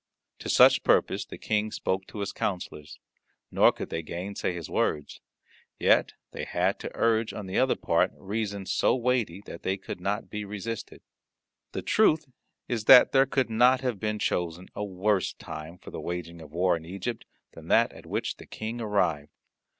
[0.39, 2.97] To such purpose the King spoke to his counsellors,
[3.51, 5.21] nor could they gainsay his words.
[5.77, 10.01] Yet they had to urge on the other part reasons so weighty that they could
[10.01, 11.03] not be resisted.
[11.73, 12.25] The truth
[12.67, 16.49] is that there could not have been chosen a worse time for the waging of
[16.51, 19.29] war in Egypt than that at which the King arrived.